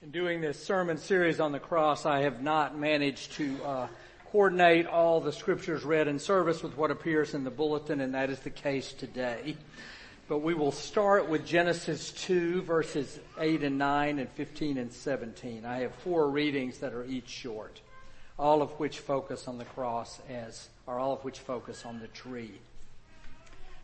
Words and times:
In 0.00 0.12
doing 0.12 0.40
this 0.40 0.64
sermon 0.64 0.96
series 0.96 1.40
on 1.40 1.50
the 1.50 1.58
cross, 1.58 2.06
I 2.06 2.20
have 2.20 2.40
not 2.40 2.78
managed 2.78 3.32
to 3.32 3.64
uh, 3.64 3.88
coordinate 4.30 4.86
all 4.86 5.20
the 5.20 5.32
scriptures 5.32 5.84
read 5.84 6.06
in 6.06 6.20
service 6.20 6.62
with 6.62 6.76
what 6.76 6.92
appears 6.92 7.34
in 7.34 7.42
the 7.42 7.50
bulletin, 7.50 8.00
and 8.00 8.14
that 8.14 8.30
is 8.30 8.38
the 8.38 8.48
case 8.48 8.92
today. 8.92 9.56
But 10.28 10.38
we 10.38 10.54
will 10.54 10.70
start 10.70 11.28
with 11.28 11.44
Genesis 11.44 12.12
2, 12.12 12.62
verses 12.62 13.18
8 13.40 13.64
and 13.64 13.76
9, 13.76 14.20
and 14.20 14.28
15 14.30 14.78
and 14.78 14.92
17. 14.92 15.64
I 15.64 15.78
have 15.78 15.94
four 15.96 16.30
readings 16.30 16.78
that 16.78 16.94
are 16.94 17.04
each 17.04 17.28
short, 17.28 17.80
all 18.38 18.62
of 18.62 18.70
which 18.78 19.00
focus 19.00 19.48
on 19.48 19.58
the 19.58 19.64
cross 19.64 20.20
as, 20.30 20.68
or 20.86 21.00
all 21.00 21.12
of 21.12 21.24
which 21.24 21.40
focus 21.40 21.84
on 21.84 21.98
the 21.98 22.06
tree. 22.06 22.60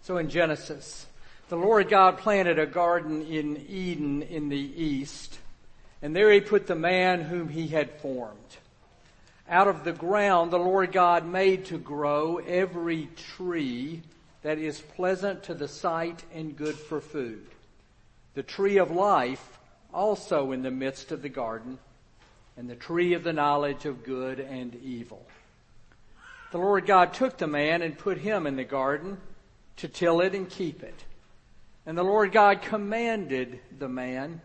So 0.03 0.19
in 0.19 0.31
Genesis, 0.31 1.07
the 1.49 1.57
Lord 1.57 1.89
God 1.89 2.19
planted 2.19 2.61
a 2.61 2.67
garden 2.67 3.23
in 3.23 3.57
Eden 3.69 4.23
in 4.23 4.49
the 4.49 4.57
east 4.57 5.41
and 6.03 6.15
there 6.15 6.31
he 6.31 6.41
put 6.41 6.67
the 6.67 6.75
man 6.75 7.23
whom 7.23 7.49
he 7.49 7.69
had 7.69 8.01
formed. 8.01 8.39
Out 9.49 9.69
of 9.69 9.85
the 9.85 9.93
ground 9.93 10.51
the 10.51 10.59
Lord 10.59 10.93
God 10.93 11.27
made 11.27 11.67
to 11.67 11.79
grow 11.79 12.39
every 12.39 13.09
tree 13.37 14.03
that 14.43 14.59
is 14.59 14.81
pleasant 14.81 15.43
to 15.45 15.55
the 15.55 15.69
sight 15.69 16.23
and 16.35 16.57
good 16.57 16.77
for 16.77 17.01
food. 17.01 17.47
The 18.35 18.43
tree 18.43 18.79
of 18.79 18.91
life 18.91 19.59
also 19.95 20.53
in 20.53 20.63
the 20.63 20.71
midst 20.71 21.13
of 21.13 21.23
the 21.23 21.29
garden, 21.29 21.79
and 22.57 22.69
the 22.69 22.75
tree 22.75 23.15
of 23.15 23.25
the 23.25 23.33
knowledge 23.33 23.87
of 23.87 24.05
good 24.05 24.41
and 24.41 24.75
evil. 24.83 25.25
The 26.51 26.59
Lord 26.59 26.87
God 26.87 27.15
took 27.15 27.39
the 27.39 27.47
man 27.47 27.83
and 27.83 27.97
put 27.97 28.19
him 28.19 28.47
in 28.47 28.57
the 28.57 28.65
garden 28.65 29.19
to 29.77 29.89
till 29.89 30.21
it 30.21 30.35
and 30.35 30.49
keep 30.49 30.83
it. 30.83 31.05
And 31.87 31.97
the 31.97 32.05
Lord 32.05 32.33
God 32.33 32.63
commanded 32.63 33.61
the 33.79 33.89
man, 33.89 34.41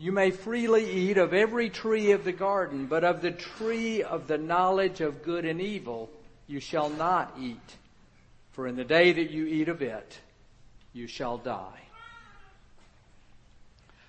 you 0.00 0.12
may 0.12 0.30
freely 0.30 0.90
eat 0.90 1.18
of 1.18 1.34
every 1.34 1.68
tree 1.68 2.12
of 2.12 2.24
the 2.24 2.32
garden, 2.32 2.86
but 2.86 3.04
of 3.04 3.20
the 3.20 3.32
tree 3.32 4.02
of 4.02 4.26
the 4.26 4.38
knowledge 4.38 5.02
of 5.02 5.22
good 5.22 5.44
and 5.44 5.60
evil 5.60 6.08
you 6.46 6.58
shall 6.58 6.88
not 6.88 7.36
eat. 7.38 7.76
For 8.52 8.66
in 8.66 8.76
the 8.76 8.84
day 8.84 9.12
that 9.12 9.30
you 9.30 9.44
eat 9.44 9.68
of 9.68 9.82
it, 9.82 10.18
you 10.94 11.06
shall 11.06 11.36
die. 11.36 11.82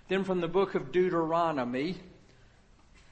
Then 0.08 0.24
from 0.24 0.40
the 0.40 0.48
book 0.48 0.76
of 0.76 0.94
Deuteronomy, 0.94 1.98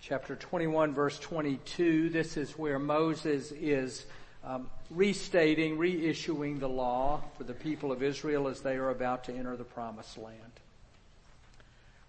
chapter 0.02 0.38
21 0.38 0.93
verse 0.93 1.19
22, 1.19 2.09
this 2.09 2.38
is 2.38 2.58
where 2.58 2.80
Moses 2.80 3.52
is 3.52 4.05
um, 4.45 4.69
restating, 4.89 5.77
reissuing 5.77 6.61
the 6.61 6.69
law 6.69 7.23
for 7.38 7.43
the 7.43 7.53
people 7.53 7.91
of 7.91 8.02
Israel 8.02 8.47
as 8.47 8.61
they 8.61 8.77
are 8.77 8.89
about 8.89 9.25
to 9.25 9.33
enter 9.33 9.58
the 9.58 9.66
promised 9.66 10.17
land. 10.17 10.61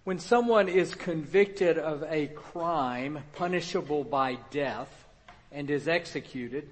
When 0.04 0.18
someone 0.18 0.68
is 0.68 0.94
convicted 0.94 1.76
of 1.76 2.02
a 2.04 2.28
crime 2.28 3.18
punishable 3.34 4.02
by 4.02 4.38
death 4.50 4.88
and 5.52 5.70
is 5.70 5.88
executed, 5.88 6.68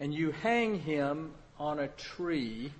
and 0.00 0.14
you 0.14 0.30
hang 0.30 0.80
him 0.80 1.32
on 1.58 1.78
a 1.78 1.88
tree, 1.88 2.72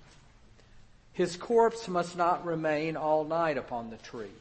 his 1.13 1.37
corpse 1.37 1.87
must 1.87 2.17
not 2.17 2.45
remain 2.45 2.97
all 2.97 3.23
night 3.23 3.57
upon 3.57 3.91
the 3.91 3.97
tree. 3.97 4.33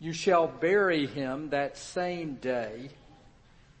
You 0.00 0.12
shall 0.12 0.48
bury 0.48 1.06
him 1.06 1.50
that 1.50 1.78
same 1.78 2.34
day, 2.34 2.90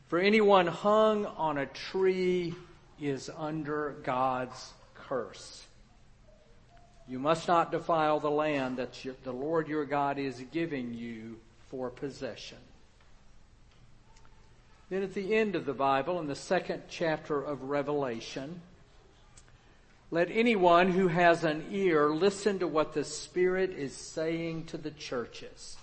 for 0.06 0.20
anyone 0.20 0.68
hung 0.68 1.26
on 1.26 1.58
a 1.58 1.66
tree 1.66 2.54
is 3.00 3.28
under 3.36 3.96
God's 4.04 4.72
curse. 4.94 5.63
You 7.06 7.18
must 7.18 7.46
not 7.46 7.70
defile 7.70 8.18
the 8.20 8.30
land 8.30 8.78
that 8.78 8.98
the 9.22 9.32
Lord 9.32 9.68
your 9.68 9.84
God 9.84 10.18
is 10.18 10.42
giving 10.52 10.94
you 10.94 11.36
for 11.68 11.90
possession. 11.90 12.58
Then 14.88 15.02
at 15.02 15.14
the 15.14 15.34
end 15.34 15.54
of 15.54 15.66
the 15.66 15.74
Bible, 15.74 16.18
in 16.20 16.26
the 16.26 16.34
second 16.34 16.84
chapter 16.88 17.42
of 17.42 17.62
Revelation, 17.62 18.60
let 20.10 20.30
anyone 20.30 20.92
who 20.92 21.08
has 21.08 21.44
an 21.44 21.66
ear 21.72 22.10
listen 22.10 22.60
to 22.60 22.68
what 22.68 22.94
the 22.94 23.04
Spirit 23.04 23.70
is 23.70 23.94
saying 23.94 24.66
to 24.66 24.78
the 24.78 24.92
churches. 24.92 25.76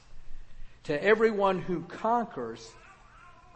To 0.86 1.04
everyone 1.04 1.60
who 1.60 1.82
conquers, 1.82 2.72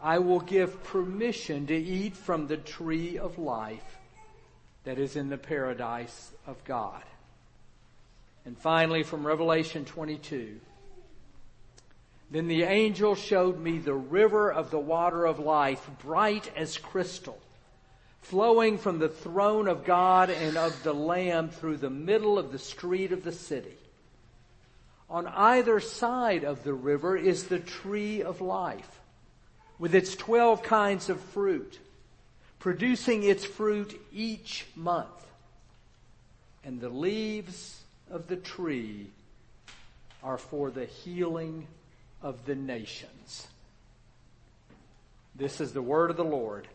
I 0.02 0.18
will 0.18 0.40
give 0.40 0.84
permission 0.84 1.66
to 1.68 1.76
eat 1.76 2.16
from 2.16 2.46
the 2.46 2.58
tree 2.58 3.18
of 3.18 3.38
life 3.38 3.96
that 4.84 4.98
is 4.98 5.16
in 5.16 5.30
the 5.30 5.38
paradise 5.38 6.30
of 6.46 6.62
God. 6.64 7.02
And 8.46 8.56
finally, 8.56 9.02
from 9.02 9.26
Revelation 9.26 9.84
22. 9.84 10.60
Then 12.30 12.46
the 12.46 12.62
angel 12.62 13.16
showed 13.16 13.58
me 13.58 13.78
the 13.78 13.92
river 13.92 14.52
of 14.52 14.70
the 14.70 14.78
water 14.78 15.26
of 15.26 15.40
life, 15.40 15.88
bright 15.98 16.50
as 16.56 16.78
crystal, 16.78 17.40
flowing 18.22 18.78
from 18.78 19.00
the 19.00 19.08
throne 19.08 19.66
of 19.66 19.84
God 19.84 20.30
and 20.30 20.56
of 20.56 20.80
the 20.84 20.94
Lamb 20.94 21.50
through 21.50 21.78
the 21.78 21.90
middle 21.90 22.38
of 22.38 22.52
the 22.52 22.58
street 22.58 23.10
of 23.10 23.24
the 23.24 23.32
city. 23.32 23.76
On 25.10 25.26
either 25.26 25.80
side 25.80 26.44
of 26.44 26.62
the 26.62 26.74
river 26.74 27.16
is 27.16 27.44
the 27.44 27.60
tree 27.60 28.22
of 28.22 28.40
life, 28.40 29.00
with 29.78 29.94
its 29.94 30.14
twelve 30.14 30.62
kinds 30.62 31.08
of 31.08 31.20
fruit, 31.20 31.80
producing 32.60 33.24
its 33.24 33.44
fruit 33.44 34.00
each 34.12 34.66
month. 34.76 35.26
And 36.64 36.80
the 36.80 36.88
leaves 36.88 37.82
of 38.10 38.26
the 38.28 38.36
tree 38.36 39.06
are 40.22 40.38
for 40.38 40.70
the 40.70 40.84
healing 40.84 41.66
of 42.22 42.44
the 42.46 42.54
nations. 42.54 43.46
This 45.34 45.60
is 45.60 45.72
the 45.72 45.82
word 45.82 46.10
of 46.10 46.16
the 46.16 46.24
Lord. 46.24 46.66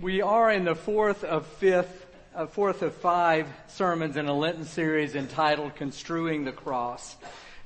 We 0.00 0.20
are 0.22 0.50
in 0.50 0.64
the 0.64 0.74
fourth 0.74 1.22
of 1.22 1.46
fifth, 1.46 2.06
uh, 2.34 2.46
fourth 2.46 2.82
of 2.82 2.94
five 2.94 3.46
sermons 3.68 4.16
in 4.16 4.26
a 4.26 4.36
Lenten 4.36 4.64
series 4.64 5.14
entitled 5.14 5.76
Construing 5.76 6.44
the 6.44 6.52
Cross. 6.52 7.16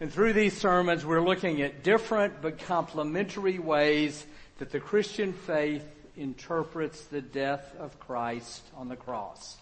And 0.01 0.13
through 0.13 0.35
these 0.35 0.57
sermons, 0.57 1.07
we're 1.07 1.23
looking 1.23 1.63
at 1.63 1.83
different 1.83 2.43
but 2.43 2.59
complementary 2.59 3.59
ways 3.59 4.27
that 4.59 4.71
the 4.71 4.81
Christian 4.81 5.33
faith 5.33 5.85
interprets 6.17 7.05
the 7.07 7.21
death 7.21 7.75
of 7.79 7.99
Christ 8.01 8.63
on 8.77 8.89
the 8.89 8.97
cross. 8.97 9.57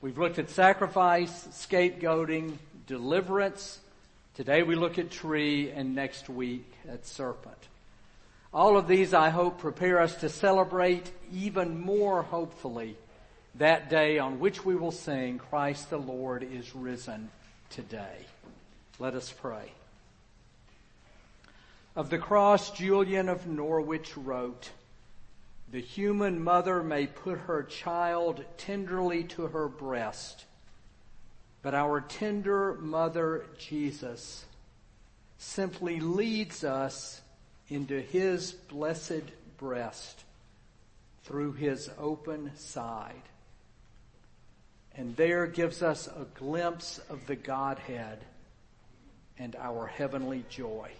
We've 0.00 0.18
looked 0.18 0.38
at 0.38 0.50
sacrifice, 0.50 1.48
scapegoating, 1.52 2.56
deliverance. 2.86 3.78
Today 4.34 4.62
we 4.62 4.74
look 4.74 4.98
at 4.98 5.10
tree 5.10 5.70
and 5.70 5.94
next 5.94 6.28
week 6.28 6.70
at 6.88 7.06
serpent. 7.06 7.56
All 8.52 8.76
of 8.76 8.88
these 8.88 9.14
I 9.14 9.30
hope 9.30 9.58
prepare 9.58 10.00
us 10.00 10.14
to 10.16 10.28
celebrate 10.28 11.10
even 11.32 11.80
more 11.80 12.22
hopefully 12.22 12.96
that 13.58 13.88
day 13.88 14.18
on 14.18 14.38
which 14.38 14.64
we 14.64 14.76
will 14.76 14.92
sing 14.92 15.38
Christ 15.38 15.90
the 15.90 15.98
Lord 15.98 16.42
is 16.42 16.74
risen 16.74 17.30
today. 17.70 18.26
Let 18.98 19.14
us 19.14 19.32
pray. 19.32 19.72
Of 21.94 22.10
the 22.10 22.18
cross, 22.18 22.70
Julian 22.70 23.28
of 23.30 23.46
Norwich 23.46 24.16
wrote, 24.16 24.70
the 25.70 25.80
human 25.80 26.42
mother 26.42 26.82
may 26.82 27.06
put 27.06 27.38
her 27.40 27.62
child 27.62 28.44
tenderly 28.56 29.24
to 29.24 29.48
her 29.48 29.68
breast, 29.68 30.44
but 31.62 31.74
our 31.74 32.00
tender 32.00 32.74
mother, 32.74 33.46
Jesus, 33.58 34.44
simply 35.38 36.00
leads 36.00 36.62
us 36.62 37.20
into 37.68 38.00
his 38.00 38.52
blessed 38.52 39.24
breast 39.58 40.24
through 41.24 41.52
his 41.52 41.90
open 41.98 42.52
side. 42.56 43.22
And 44.94 45.16
there 45.16 45.46
gives 45.46 45.82
us 45.82 46.06
a 46.06 46.26
glimpse 46.38 47.00
of 47.10 47.26
the 47.26 47.36
Godhead 47.36 48.18
and 49.38 49.56
our 49.56 49.86
heavenly 49.86 50.44
joy. 50.48 50.90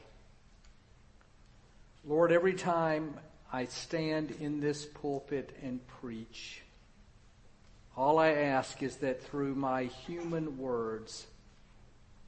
Lord, 2.05 2.31
every 2.33 2.55
time 2.55 3.15
I 3.57 3.65
stand 3.65 4.35
in 4.39 4.61
this 4.61 4.85
pulpit 4.85 5.57
and 5.63 5.81
preach. 6.03 6.61
All 7.97 8.19
I 8.19 8.33
ask 8.33 8.83
is 8.83 8.97
that 8.97 9.23
through 9.23 9.55
my 9.55 9.85
human 9.85 10.59
words, 10.59 11.27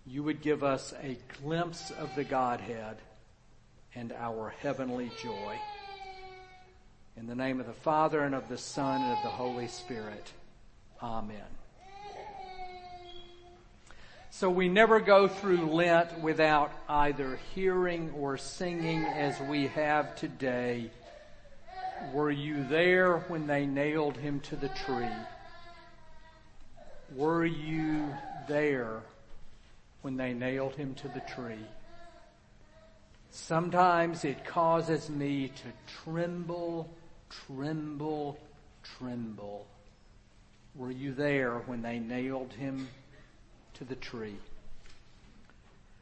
you 0.07 0.23
would 0.23 0.41
give 0.41 0.65
us 0.65 0.95
a 1.03 1.19
glimpse 1.43 1.91
of 1.91 2.09
the 2.17 2.25
Godhead 2.25 2.97
and 3.95 4.11
our 4.13 4.55
heavenly 4.63 5.11
joy. 5.23 5.59
In 7.19 7.27
the 7.27 7.35
name 7.35 7.61
of 7.61 7.67
the 7.67 7.75
Father 7.75 8.23
and 8.23 8.35
of 8.35 8.49
the 8.49 8.57
Son 8.57 9.03
and 9.03 9.13
of 9.13 9.23
the 9.23 9.29
Holy 9.29 9.69
Spirit. 9.69 10.33
Amen. 11.03 11.45
So 14.31 14.49
we 14.49 14.71
never 14.71 14.99
go 14.99 15.29
through 15.29 15.67
Lent 15.75 16.21
without 16.21 16.73
either 16.89 17.39
hearing 17.55 18.15
or 18.17 18.39
singing 18.39 19.05
as 19.05 19.39
we 19.43 19.67
have 19.67 20.17
today 20.17 20.91
were 22.12 22.31
you 22.31 22.65
there 22.65 23.19
when 23.29 23.47
they 23.47 23.67
nailed 23.67 24.17
him 24.17 24.41
to 24.41 24.56
the 24.56 24.69
tree? 24.69 25.06
Were 27.15 27.45
you 27.45 28.12
there 28.49 29.03
when 30.03 30.17
they 30.17 30.33
nailed 30.33 30.75
him 30.75 30.95
to 30.95 31.09
the 31.09 31.21
tree. 31.21 31.67
Sometimes 33.31 34.25
it 34.25 34.45
causes 34.45 35.11
me 35.11 35.49
to 35.49 35.93
tremble, 36.03 36.89
tremble, 37.47 38.39
tremble. 38.99 39.67
Were 40.75 40.91
you 40.91 41.12
there 41.12 41.59
when 41.67 41.83
they 41.83 41.99
nailed 41.99 42.53
him 42.53 42.89
to 43.75 43.85
the 43.85 43.97
tree? 43.97 44.37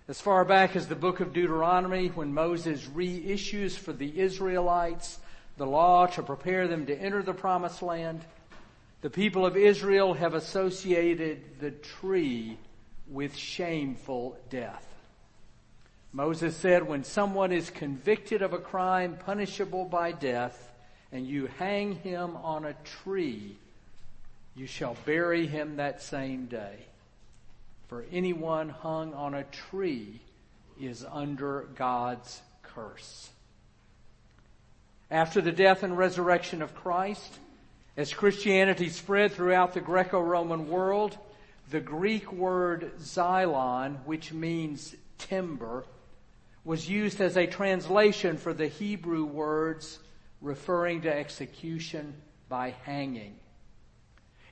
As 0.08 0.20
far 0.20 0.44
back 0.44 0.76
as 0.76 0.86
the 0.86 0.94
book 0.94 1.18
of 1.18 1.32
Deuteronomy, 1.32 2.08
when 2.08 2.32
Moses 2.32 2.84
reissues 2.84 3.76
for 3.76 3.92
the 3.92 4.20
Israelites 4.20 5.18
the 5.56 5.66
law 5.66 6.06
to 6.06 6.22
prepare 6.22 6.68
them 6.68 6.86
to 6.86 6.94
enter 6.94 7.22
the 7.22 7.32
promised 7.32 7.82
land, 7.82 8.24
the 9.00 9.10
people 9.10 9.46
of 9.46 9.56
Israel 9.56 10.14
have 10.14 10.34
associated 10.34 11.60
the 11.60 11.70
tree 11.70 12.58
with 13.08 13.36
shameful 13.36 14.38
death. 14.50 14.86
Moses 16.12 16.56
said, 16.56 16.88
when 16.88 17.04
someone 17.04 17.52
is 17.52 17.70
convicted 17.70 18.42
of 18.42 18.52
a 18.52 18.58
crime 18.58 19.18
punishable 19.24 19.84
by 19.84 20.12
death, 20.12 20.72
and 21.12 21.26
you 21.26 21.46
hang 21.58 21.96
him 21.96 22.36
on 22.36 22.64
a 22.64 22.74
tree, 23.02 23.56
you 24.54 24.66
shall 24.66 24.96
bury 25.04 25.46
him 25.46 25.76
that 25.76 26.02
same 26.02 26.46
day. 26.46 26.76
For 27.88 28.04
anyone 28.10 28.70
hung 28.70 29.14
on 29.14 29.34
a 29.34 29.44
tree 29.44 30.20
is 30.80 31.04
under 31.04 31.68
God's 31.76 32.42
curse. 32.62 33.30
After 35.10 35.40
the 35.40 35.52
death 35.52 35.82
and 35.82 35.96
resurrection 35.96 36.62
of 36.62 36.74
Christ, 36.74 37.38
as 37.96 38.12
Christianity 38.12 38.88
spread 38.88 39.32
throughout 39.32 39.72
the 39.72 39.80
Greco-Roman 39.80 40.68
world, 40.68 41.16
the 41.70 41.80
Greek 41.80 42.32
word 42.32 42.92
xylon, 42.98 44.04
which 44.04 44.32
means 44.32 44.94
timber, 45.18 45.84
was 46.64 46.88
used 46.88 47.20
as 47.20 47.36
a 47.36 47.46
translation 47.46 48.36
for 48.36 48.52
the 48.52 48.66
Hebrew 48.66 49.24
words 49.24 49.98
referring 50.40 51.02
to 51.02 51.14
execution 51.14 52.12
by 52.48 52.74
hanging. 52.82 53.36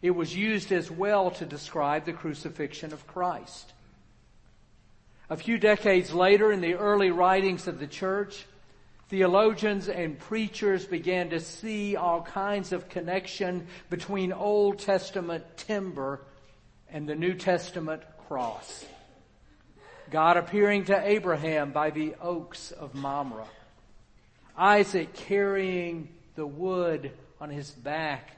It 0.00 0.12
was 0.12 0.34
used 0.36 0.70
as 0.70 0.90
well 0.90 1.30
to 1.32 1.46
describe 1.46 2.04
the 2.04 2.12
crucifixion 2.12 2.92
of 2.92 3.06
Christ. 3.06 3.72
A 5.28 5.36
few 5.36 5.58
decades 5.58 6.12
later, 6.12 6.52
in 6.52 6.60
the 6.60 6.74
early 6.74 7.10
writings 7.10 7.66
of 7.66 7.78
the 7.80 7.86
church, 7.86 8.46
theologians 9.14 9.88
and 9.88 10.18
preachers 10.18 10.86
began 10.86 11.30
to 11.30 11.38
see 11.38 11.94
all 11.94 12.20
kinds 12.20 12.72
of 12.72 12.88
connection 12.88 13.64
between 13.88 14.32
Old 14.32 14.80
Testament 14.80 15.44
timber 15.56 16.20
and 16.88 17.08
the 17.08 17.14
New 17.14 17.34
Testament 17.34 18.02
cross. 18.26 18.84
God 20.10 20.36
appearing 20.36 20.86
to 20.86 21.08
Abraham 21.08 21.70
by 21.70 21.90
the 21.90 22.16
oaks 22.20 22.72
of 22.72 22.96
Mamre. 22.96 23.44
Isaac 24.58 25.14
carrying 25.14 26.08
the 26.34 26.44
wood 26.44 27.12
on 27.40 27.50
his 27.50 27.70
back 27.70 28.32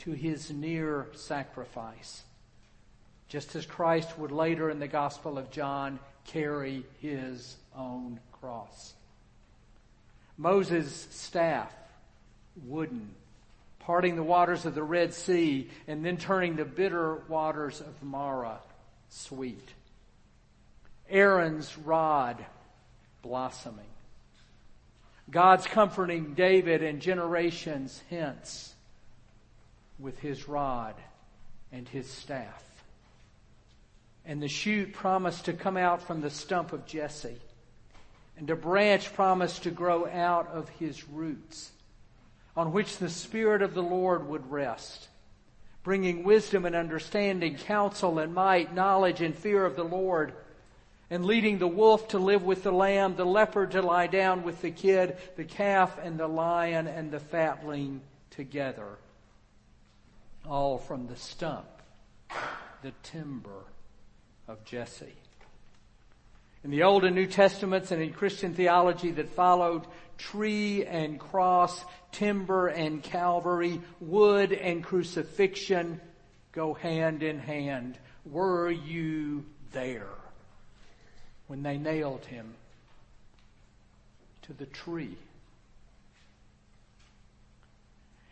to 0.00 0.10
his 0.10 0.50
near 0.50 1.06
sacrifice. 1.14 2.24
Just 3.28 3.56
as 3.56 3.64
Christ 3.64 4.18
would 4.18 4.32
later 4.32 4.68
in 4.68 4.80
the 4.80 4.86
Gospel 4.86 5.38
of 5.38 5.50
John 5.50 5.98
carry 6.26 6.84
his 7.00 7.56
own 7.74 8.20
cross. 8.32 8.92
Moses' 10.40 11.06
staff, 11.10 11.70
wooden, 12.64 13.10
parting 13.80 14.16
the 14.16 14.22
waters 14.22 14.64
of 14.64 14.74
the 14.74 14.82
Red 14.82 15.12
Sea 15.12 15.68
and 15.86 16.02
then 16.02 16.16
turning 16.16 16.56
the 16.56 16.64
bitter 16.64 17.16
waters 17.28 17.82
of 17.82 18.02
Marah 18.02 18.58
sweet. 19.10 19.68
Aaron's 21.10 21.76
rod 21.76 22.42
blossoming. 23.20 23.84
God's 25.30 25.66
comforting 25.66 26.32
David 26.32 26.82
and 26.82 27.02
generations 27.02 28.02
hence 28.08 28.74
with 29.98 30.18
his 30.20 30.48
rod 30.48 30.94
and 31.70 31.86
his 31.86 32.08
staff. 32.08 32.64
And 34.24 34.42
the 34.42 34.48
shoot 34.48 34.94
promised 34.94 35.44
to 35.44 35.52
come 35.52 35.76
out 35.76 36.00
from 36.00 36.22
the 36.22 36.30
stump 36.30 36.72
of 36.72 36.86
Jesse. 36.86 37.36
And 38.40 38.48
a 38.48 38.56
branch 38.56 39.12
promised 39.12 39.64
to 39.64 39.70
grow 39.70 40.06
out 40.06 40.48
of 40.48 40.70
his 40.70 41.06
roots, 41.06 41.72
on 42.56 42.72
which 42.72 42.96
the 42.96 43.10
Spirit 43.10 43.60
of 43.60 43.74
the 43.74 43.82
Lord 43.82 44.26
would 44.26 44.50
rest, 44.50 45.08
bringing 45.82 46.24
wisdom 46.24 46.64
and 46.64 46.74
understanding, 46.74 47.56
counsel 47.58 48.18
and 48.18 48.34
might, 48.34 48.74
knowledge 48.74 49.20
and 49.20 49.36
fear 49.36 49.66
of 49.66 49.76
the 49.76 49.84
Lord, 49.84 50.32
and 51.10 51.26
leading 51.26 51.58
the 51.58 51.68
wolf 51.68 52.08
to 52.08 52.18
live 52.18 52.42
with 52.42 52.62
the 52.62 52.72
lamb, 52.72 53.14
the 53.14 53.26
leopard 53.26 53.72
to 53.72 53.82
lie 53.82 54.06
down 54.06 54.42
with 54.42 54.62
the 54.62 54.70
kid, 54.70 55.18
the 55.36 55.44
calf 55.44 55.98
and 56.02 56.18
the 56.18 56.26
lion 56.26 56.86
and 56.86 57.10
the 57.10 57.20
fatling 57.20 58.00
together. 58.30 58.96
All 60.48 60.78
from 60.78 61.08
the 61.08 61.16
stump, 61.16 61.68
the 62.80 62.92
timber 63.02 63.64
of 64.48 64.64
Jesse. 64.64 65.12
In 66.62 66.70
the 66.70 66.82
Old 66.82 67.04
and 67.04 67.16
New 67.16 67.26
Testaments 67.26 67.90
and 67.90 68.02
in 68.02 68.12
Christian 68.12 68.54
theology 68.54 69.10
that 69.12 69.30
followed, 69.30 69.86
tree 70.18 70.84
and 70.84 71.18
cross, 71.18 71.84
timber 72.12 72.68
and 72.68 73.02
Calvary, 73.02 73.80
wood 73.98 74.52
and 74.52 74.84
crucifixion 74.84 76.00
go 76.52 76.74
hand 76.74 77.22
in 77.22 77.38
hand. 77.38 77.96
Were 78.26 78.70
you 78.70 79.46
there 79.72 80.18
when 81.46 81.62
they 81.62 81.78
nailed 81.78 82.26
him 82.26 82.52
to 84.42 84.52
the 84.52 84.66
tree? 84.66 85.16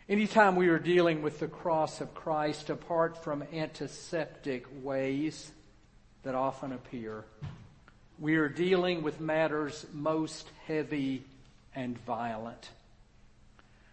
Anytime 0.07 0.55
we 0.55 0.67
are 0.69 0.79
dealing 0.79 1.23
with 1.23 1.39
the 1.39 1.47
cross 1.47 1.99
of 1.99 2.13
Christ, 2.13 2.69
apart 2.69 3.23
from 3.23 3.43
antiseptic 3.53 4.67
ways 4.83 5.51
that 6.23 6.35
often 6.35 6.73
appear, 6.73 7.25
we 8.19 8.35
are 8.35 8.49
dealing 8.49 9.01
with 9.01 9.21
matters 9.21 9.85
most 9.93 10.49
heavy 10.67 11.23
and 11.73 11.97
violent. 11.99 12.69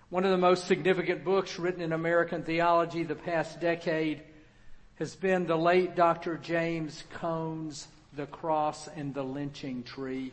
One 0.09 0.25
of 0.25 0.31
the 0.33 0.37
most 0.37 0.67
significant 0.67 1.25
books 1.25 1.59
written 1.59 1.81
in 1.81 1.93
American 1.93 2.43
theology 2.43 3.05
the 3.05 3.15
past 3.15 3.61
decade 3.61 4.23
has 4.97 5.15
been 5.15 5.47
the 5.47 5.57
late 5.57 5.95
Dr. 5.95 6.39
James 6.39 7.05
Cone's 7.15 7.87
The 8.15 8.27
Cross 8.27 8.89
and 8.97 9.15
the 9.15 9.23
Lynching 9.23 9.85
Tree. 9.85 10.33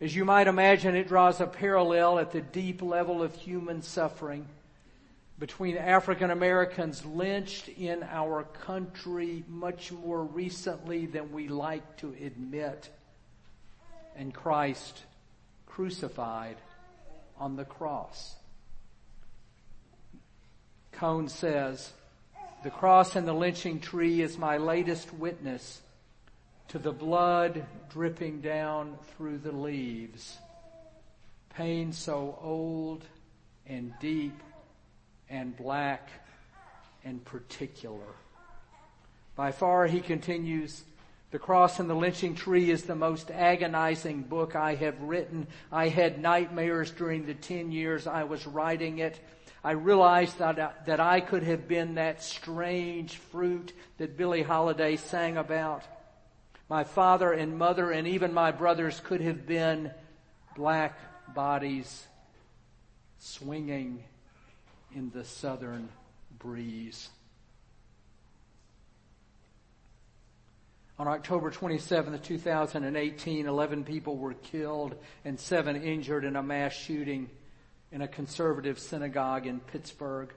As 0.00 0.14
you 0.14 0.24
might 0.24 0.46
imagine, 0.46 0.94
it 0.94 1.08
draws 1.08 1.40
a 1.40 1.46
parallel 1.46 2.18
at 2.18 2.32
the 2.32 2.40
deep 2.40 2.82
level 2.82 3.22
of 3.22 3.34
human 3.34 3.80
suffering 3.80 4.46
between 5.38 5.76
African 5.76 6.30
Americans 6.30 7.04
lynched 7.04 7.68
in 7.68 8.02
our 8.02 8.42
country 8.42 9.44
much 9.48 9.92
more 9.92 10.24
recently 10.24 11.06
than 11.06 11.32
we 11.32 11.48
like 11.48 11.96
to 11.98 12.14
admit, 12.20 12.88
and 14.16 14.34
Christ 14.34 15.04
crucified 15.66 16.56
on 17.38 17.54
the 17.54 17.64
cross. 17.64 18.34
Cone 20.92 21.28
says, 21.28 21.92
the 22.64 22.70
cross 22.70 23.14
and 23.14 23.28
the 23.28 23.32
lynching 23.32 23.78
tree 23.78 24.20
is 24.20 24.36
my 24.36 24.56
latest 24.56 25.14
witness 25.14 25.80
to 26.68 26.80
the 26.80 26.90
blood 26.90 27.64
dripping 27.90 28.40
down 28.40 28.98
through 29.16 29.38
the 29.38 29.52
leaves. 29.52 30.36
Pain 31.50 31.92
so 31.92 32.36
old 32.42 33.04
and 33.68 33.94
deep 34.00 34.34
and 35.30 35.56
black 35.56 36.08
and 37.04 37.24
particular. 37.24 38.14
By 39.36 39.52
far, 39.52 39.86
he 39.86 40.00
continues, 40.00 40.82
the 41.30 41.38
cross 41.38 41.78
and 41.78 41.88
the 41.88 41.94
lynching 41.94 42.34
tree 42.34 42.70
is 42.70 42.84
the 42.84 42.94
most 42.94 43.30
agonizing 43.30 44.22
book 44.22 44.56
I 44.56 44.74
have 44.74 45.00
written. 45.02 45.46
I 45.70 45.88
had 45.88 46.20
nightmares 46.20 46.90
during 46.90 47.26
the 47.26 47.34
10 47.34 47.70
years 47.70 48.06
I 48.06 48.24
was 48.24 48.46
writing 48.46 48.98
it. 48.98 49.20
I 49.62 49.72
realized 49.72 50.38
that, 50.38 50.58
uh, 50.58 50.70
that 50.86 51.00
I 51.00 51.20
could 51.20 51.42
have 51.42 51.68
been 51.68 51.96
that 51.96 52.22
strange 52.22 53.16
fruit 53.16 53.72
that 53.98 54.16
Billie 54.16 54.42
Holiday 54.42 54.96
sang 54.96 55.36
about. 55.36 55.82
My 56.68 56.84
father 56.84 57.32
and 57.32 57.58
mother 57.58 57.90
and 57.90 58.06
even 58.06 58.32
my 58.32 58.50
brothers 58.50 59.00
could 59.00 59.20
have 59.20 59.46
been 59.46 59.90
black 60.56 60.98
bodies 61.34 62.06
swinging 63.18 64.04
in 64.94 65.10
the 65.10 65.24
southern 65.24 65.88
breeze. 66.38 67.10
On 70.98 71.06
October 71.06 71.50
27, 71.50 72.18
2018, 72.18 73.46
11 73.46 73.84
people 73.84 74.16
were 74.16 74.34
killed 74.34 74.96
and 75.24 75.38
seven 75.38 75.80
injured 75.80 76.24
in 76.24 76.34
a 76.34 76.42
mass 76.42 76.72
shooting 76.72 77.30
in 77.92 78.02
a 78.02 78.08
conservative 78.08 78.78
synagogue 78.78 79.46
in 79.46 79.60
Pittsburgh. 79.60 80.32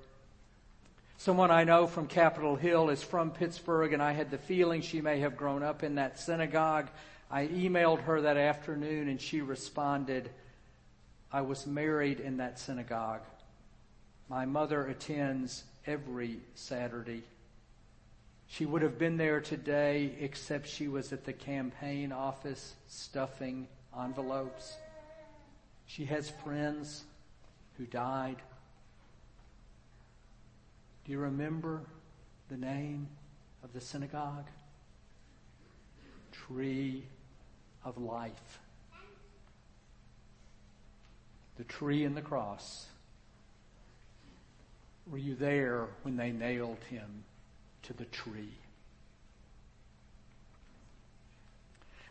Someone 1.17 1.51
I 1.51 1.63
know 1.63 1.87
from 1.87 2.07
Capitol 2.07 2.55
Hill 2.55 2.89
is 2.89 3.03
from 3.03 3.31
Pittsburgh, 3.31 3.93
and 3.93 4.01
I 4.01 4.11
had 4.11 4.31
the 4.31 4.37
feeling 4.37 4.81
she 4.81 5.01
may 5.01 5.19
have 5.19 5.37
grown 5.37 5.61
up 5.61 5.83
in 5.83 5.95
that 5.95 6.19
synagogue. 6.19 6.89
I 7.29 7.47
emailed 7.47 8.01
her 8.01 8.21
that 8.21 8.37
afternoon, 8.37 9.07
and 9.07 9.19
she 9.19 9.41
responded, 9.41 10.29
I 11.31 11.41
was 11.41 11.65
married 11.65 12.19
in 12.19 12.37
that 12.37 12.59
synagogue. 12.59 13.21
My 14.31 14.45
mother 14.45 14.85
attends 14.87 15.65
every 15.85 16.39
Saturday. 16.55 17.23
She 18.47 18.65
would 18.65 18.81
have 18.81 18.97
been 18.97 19.17
there 19.17 19.41
today, 19.41 20.15
except 20.21 20.69
she 20.69 20.87
was 20.87 21.11
at 21.11 21.25
the 21.25 21.33
campaign 21.33 22.13
office 22.13 22.75
stuffing 22.87 23.67
envelopes. 24.01 24.77
She 25.85 26.05
has 26.05 26.29
friends 26.45 27.03
who 27.77 27.85
died. 27.85 28.37
Do 31.03 31.11
you 31.11 31.19
remember 31.19 31.81
the 32.47 32.55
name 32.55 33.09
of 33.65 33.73
the 33.73 33.81
synagogue? 33.81 34.47
Tree 36.31 37.03
of 37.83 37.97
Life. 37.97 38.59
The 41.57 41.65
tree 41.65 42.05
and 42.05 42.15
the 42.15 42.21
cross. 42.21 42.85
Were 45.11 45.17
you 45.17 45.35
there 45.35 45.87
when 46.03 46.15
they 46.15 46.31
nailed 46.31 46.79
him 46.89 47.25
to 47.83 47.91
the 47.91 48.05
tree? 48.05 48.53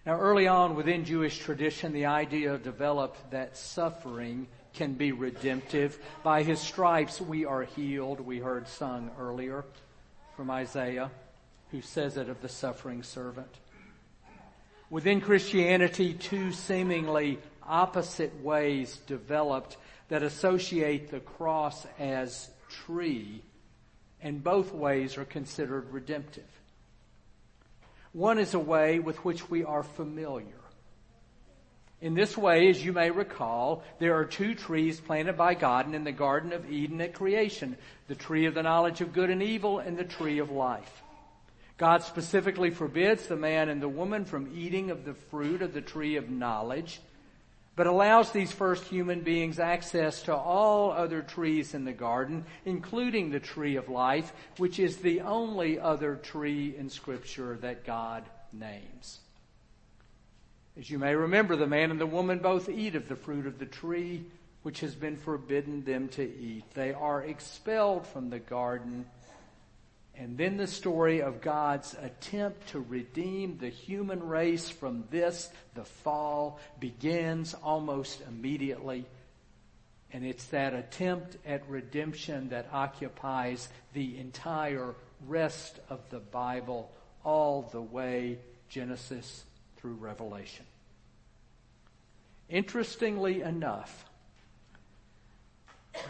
Now, 0.05 0.19
early 0.19 0.47
on 0.47 0.77
within 0.77 1.07
Jewish 1.07 1.39
tradition, 1.39 1.95
the 1.95 2.05
idea 2.07 2.59
developed 2.59 3.31
that 3.31 3.57
suffering 3.57 4.49
can 4.75 4.93
be 4.93 5.13
redemptive. 5.13 5.99
By 6.23 6.43
his 6.43 6.61
stripes 6.61 7.23
we 7.23 7.47
are 7.47 7.63
healed, 7.63 8.21
we 8.21 8.39
heard 8.39 8.69
sung 8.69 9.11
earlier 9.19 9.65
from 10.37 10.51
Isaiah, 10.51 11.11
who 11.71 11.81
says 11.81 12.19
it 12.19 12.29
of 12.29 12.43
the 12.43 12.49
suffering 12.51 13.03
servant. 13.03 13.55
Within 14.91 15.23
Christianity, 15.23 16.13
two 16.13 16.53
seemingly 16.53 17.39
opposite 17.67 18.43
ways 18.43 18.99
developed 19.07 19.79
that 20.09 20.23
associate 20.23 21.11
the 21.11 21.21
cross 21.21 21.87
as 21.99 22.51
tree, 22.71 23.43
and 24.23 24.43
both 24.43 24.73
ways 24.73 25.19
are 25.19 25.25
considered 25.25 25.93
redemptive. 25.93 26.45
One 28.13 28.39
is 28.39 28.55
a 28.55 28.59
way 28.59 28.99
with 28.99 29.25
which 29.25 29.49
we 29.51 29.65
are 29.65 29.83
familiar. 29.83 30.61
In 32.01 32.15
this 32.15 32.37
way, 32.37 32.71
as 32.71 32.83
you 32.83 32.93
may 32.93 33.11
recall, 33.11 33.83
there 33.99 34.17
are 34.17 34.25
two 34.25 34.55
trees 34.55 34.99
planted 35.01 35.37
by 35.37 35.55
God 35.55 35.95
in 35.95 36.05
the 36.05 36.13
Garden 36.13 36.53
of 36.53 36.71
Eden 36.71 37.01
at 37.03 37.15
creation 37.15 37.77
the 38.09 38.15
tree 38.15 38.47
of 38.47 38.55
the 38.55 38.63
knowledge 38.63 39.01
of 39.01 39.13
good 39.13 39.31
and 39.31 39.43
evil 39.43 39.79
and 39.79 39.97
the 39.97 40.05
tree 40.05 40.39
of 40.39 40.51
life. 40.51 41.03
God 41.77 42.03
specifically 42.03 42.71
forbids 42.71 43.27
the 43.27 43.37
man 43.37 43.69
and 43.69 43.81
the 43.81 43.89
woman 43.89 44.25
from 44.25 44.53
eating 44.55 44.91
of 44.91 45.05
the 45.05 45.15
fruit 45.15 45.63
of 45.63 45.73
the 45.73 45.81
tree 45.81 46.17
of 46.17 46.29
knowledge, 46.29 47.01
but 47.77 47.87
allows 47.87 48.33
these 48.33 48.53
first 48.53 48.85
human 48.85 49.21
beings 49.21 49.59
access 49.59 50.23
to 50.23 50.35
all 50.35 50.91
other 50.91 51.23
trees 51.23 51.75
in 51.75 51.85
the 51.85 51.93
garden, 51.93 52.45
including 52.65 53.31
the 53.31 53.41
tree 53.41 53.77
of 53.77 53.89
life, 53.89 54.33
which 54.59 54.79
is 54.79 54.99
the 54.99 55.21
only 55.21 55.79
other 55.79 56.17
tree 56.17 56.75
in 56.77 56.91
Scripture 56.91 57.57
that 57.63 57.85
God 57.85 58.25
names. 58.53 59.21
As 60.79 60.91
you 60.91 60.99
may 60.99 61.15
remember, 61.15 61.57
the 61.57 61.67
man 61.67 61.91
and 61.91 62.01
the 62.01 62.07
woman 62.07 62.39
both 62.39 62.69
eat 62.69 62.95
of 62.95 63.09
the 63.09 63.17
fruit 63.17 63.47
of 63.47 63.59
the 63.59 63.67
tree 63.67 64.25
which 64.63 64.81
has 64.81 64.95
been 64.95 65.17
forbidden 65.17 65.85
them 65.85 66.09
to 66.09 66.23
eat. 66.23 66.65
They 66.75 66.93
are 66.93 67.23
expelled 67.23 68.07
from 68.07 68.31
the 68.31 68.39
garden. 68.39 69.07
And 70.21 70.37
then 70.37 70.59
the 70.59 70.67
story 70.67 71.23
of 71.23 71.41
God's 71.41 71.95
attempt 71.95 72.69
to 72.69 72.81
redeem 72.81 73.57
the 73.57 73.71
human 73.71 74.23
race 74.23 74.69
from 74.69 75.05
this, 75.11 75.49
the 75.75 75.85
fall, 75.85 76.61
begins 76.79 77.55
almost 77.55 78.21
immediately. 78.29 79.07
And 80.13 80.23
it's 80.23 80.45
that 80.49 80.75
attempt 80.75 81.39
at 81.47 81.67
redemption 81.71 82.51
that 82.51 82.69
occupies 82.71 83.71
the 83.95 84.19
entire 84.19 84.95
rest 85.27 85.81
of 85.89 86.01
the 86.11 86.21
Bible 86.21 86.93
all 87.25 87.63
the 87.73 87.81
way 87.81 88.41
Genesis 88.69 89.45
through 89.79 89.95
Revelation. 89.95 90.67
Interestingly 92.51 93.41
enough, 93.41 94.05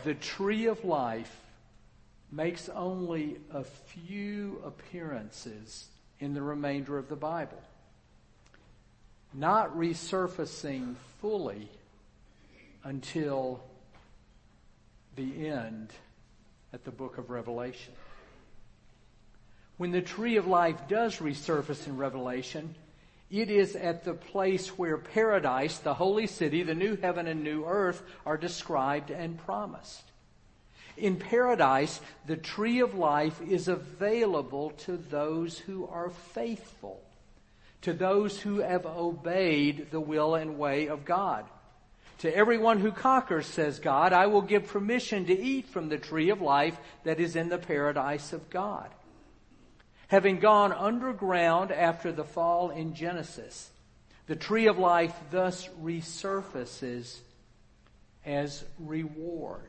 the 0.02 0.14
tree 0.14 0.66
of 0.66 0.84
life 0.84 1.32
makes 2.32 2.68
only 2.68 3.36
a 3.52 3.64
few 3.64 4.62
appearances 4.64 5.88
in 6.20 6.34
the 6.34 6.42
remainder 6.42 6.98
of 6.98 7.08
the 7.08 7.16
Bible, 7.16 7.62
not 9.34 9.76
resurfacing 9.76 10.94
fully 11.20 11.68
until 12.84 13.62
the 15.16 15.48
end 15.48 15.90
at 16.72 16.84
the 16.84 16.90
book 16.90 17.18
of 17.18 17.30
Revelation. 17.30 17.94
When 19.76 19.90
the 19.90 20.02
tree 20.02 20.36
of 20.36 20.46
life 20.46 20.88
does 20.88 21.16
resurface 21.16 21.86
in 21.86 21.96
Revelation, 21.96 22.74
it 23.30 23.50
is 23.50 23.76
at 23.76 24.04
the 24.04 24.14
place 24.14 24.76
where 24.76 24.98
paradise, 24.98 25.78
the 25.78 25.94
holy 25.94 26.26
city, 26.26 26.62
the 26.62 26.74
new 26.74 26.96
heaven 26.96 27.26
and 27.26 27.42
new 27.42 27.64
earth 27.64 28.02
are 28.26 28.36
described 28.36 29.10
and 29.10 29.38
promised. 29.38 30.02
In 31.00 31.16
paradise, 31.16 32.00
the 32.26 32.36
tree 32.36 32.80
of 32.80 32.94
life 32.94 33.40
is 33.42 33.68
available 33.68 34.70
to 34.84 34.96
those 34.96 35.58
who 35.58 35.86
are 35.86 36.10
faithful, 36.10 37.02
to 37.82 37.92
those 37.92 38.40
who 38.40 38.58
have 38.58 38.86
obeyed 38.86 39.90
the 39.90 40.00
will 40.00 40.34
and 40.34 40.58
way 40.58 40.88
of 40.88 41.04
God. 41.04 41.44
To 42.18 42.36
everyone 42.36 42.80
who 42.80 42.92
conquers, 42.92 43.46
says 43.46 43.78
God, 43.78 44.12
I 44.12 44.26
will 44.26 44.42
give 44.42 44.66
permission 44.66 45.24
to 45.26 45.38
eat 45.38 45.68
from 45.68 45.88
the 45.88 45.98
tree 45.98 46.28
of 46.28 46.42
life 46.42 46.78
that 47.04 47.18
is 47.18 47.34
in 47.34 47.48
the 47.48 47.58
paradise 47.58 48.32
of 48.32 48.50
God 48.50 48.90
having 50.10 50.40
gone 50.40 50.72
underground 50.72 51.70
after 51.70 52.10
the 52.10 52.24
fall 52.24 52.70
in 52.70 52.94
Genesis. 52.94 53.70
The 54.26 54.34
tree 54.34 54.66
of 54.66 54.76
life 54.76 55.14
thus 55.30 55.68
resurfaces 55.80 57.16
as 58.26 58.64
reward. 58.80 59.68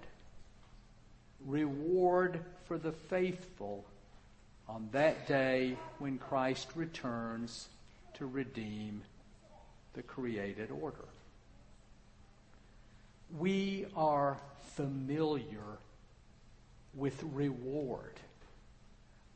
Reward 1.45 2.39
for 2.65 2.77
the 2.77 2.91
faithful 2.91 3.85
on 4.67 4.89
that 4.91 5.27
day 5.27 5.77
when 5.99 6.17
Christ 6.17 6.69
returns 6.75 7.67
to 8.15 8.25
redeem 8.25 9.01
the 9.93 10.03
created 10.03 10.69
order. 10.71 11.05
We 13.37 13.87
are 13.95 14.37
familiar 14.75 15.79
with 16.93 17.23
reward 17.33 18.19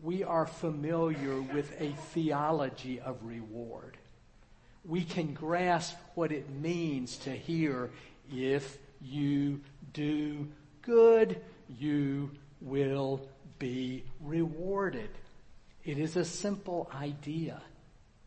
we 0.02 0.24
are 0.24 0.46
familiar 0.46 1.42
with 1.42 1.74
a 1.82 1.92
theology 2.14 3.00
of 3.00 3.18
reward. 3.24 3.98
We 4.84 5.04
can 5.04 5.34
grasp 5.34 5.96
what 6.14 6.32
it 6.32 6.50
means 6.50 7.18
to 7.18 7.32
hear, 7.32 7.90
if 8.32 8.78
you 9.02 9.62
do 9.94 10.48
good, 10.82 11.42
you 11.70 12.32
will 12.62 13.28
be 13.60 14.04
rewarded. 14.22 15.10
It 15.84 15.98
is 15.98 16.16
a 16.16 16.26
simple 16.26 16.90
idea. 16.94 17.62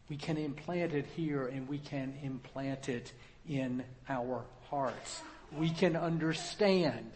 We 0.08 0.16
can 0.16 0.36
implant 0.36 0.94
it 0.94 1.06
here 1.16 1.46
and 1.46 1.68
we 1.68 1.78
can 1.78 2.14
implant 2.22 2.88
it 2.88 3.12
in 3.48 3.84
our 4.08 4.44
hearts. 4.70 5.20
We 5.56 5.70
can 5.70 5.96
understand 5.96 7.10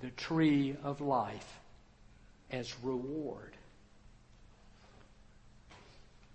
the 0.00 0.10
tree 0.10 0.76
of 0.82 1.00
life 1.00 1.58
as 2.50 2.72
reward. 2.82 3.56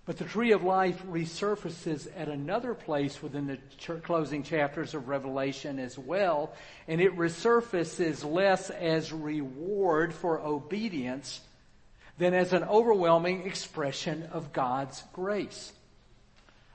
But 0.06 0.18
the 0.18 0.26
tree 0.26 0.52
of 0.52 0.64
life 0.64 1.02
resurfaces 1.04 2.08
at 2.16 2.28
another 2.28 2.76
place 2.76 3.24
within 3.24 3.48
the 3.48 3.58
closing 4.02 4.44
chapters 4.44 4.94
of 4.94 5.08
Revelation 5.08 5.80
as 5.80 5.98
well, 5.98 6.54
and 6.88 7.02
it 7.02 7.18
resurfaces 7.18 8.24
less 8.24 8.70
as 8.70 9.12
reward 9.12 10.14
for 10.14 10.40
obedience 10.40 11.42
than 12.20 12.34
as 12.34 12.54
an 12.54 12.64
overwhelming 12.64 13.48
expression 13.48 14.30
of 14.32 14.54
God's 14.54 15.04
grace 15.12 15.74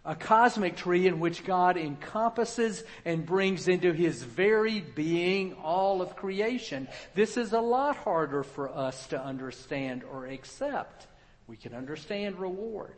a 0.05 0.15
cosmic 0.15 0.77
tree 0.77 1.07
in 1.07 1.21
which 1.21 1.45
God 1.45 1.77
encompasses 1.77 2.83
and 3.05 3.27
brings 3.27 3.69
into 3.69 3.93
his 3.93 4.23
very 4.23 4.81
being 4.81 5.55
all 5.55 6.01
of 6.01 6.17
creation. 6.17 6.89
This 7.15 7.37
is 7.37 7.53
a 7.53 7.61
lot 7.61 7.97
harder 7.97 8.43
for 8.43 8.71
us 8.71 9.07
to 9.09 9.23
understand 9.23 10.03
or 10.05 10.27
accept. 10.27 11.07
We 11.47 11.57
can 11.57 11.75
understand 11.75 12.39
reward. 12.39 12.95